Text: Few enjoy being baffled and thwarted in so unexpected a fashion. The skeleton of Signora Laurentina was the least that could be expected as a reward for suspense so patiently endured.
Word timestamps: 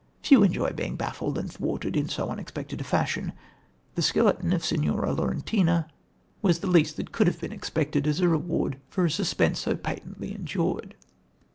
Few 0.23 0.41
enjoy 0.41 0.71
being 0.71 0.95
baffled 0.95 1.37
and 1.37 1.51
thwarted 1.51 1.95
in 1.95 2.09
so 2.09 2.29
unexpected 2.29 2.81
a 2.81 2.83
fashion. 2.83 3.33
The 3.93 4.01
skeleton 4.01 4.51
of 4.51 4.65
Signora 4.65 5.13
Laurentina 5.13 5.87
was 6.41 6.57
the 6.57 6.65
least 6.65 6.97
that 6.97 7.11
could 7.11 7.39
be 7.39 7.47
expected 7.53 8.07
as 8.07 8.19
a 8.19 8.27
reward 8.27 8.79
for 8.89 9.07
suspense 9.09 9.59
so 9.59 9.75
patiently 9.75 10.33
endured. 10.33 10.95